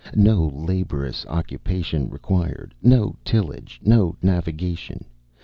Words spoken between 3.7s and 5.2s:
no navigation.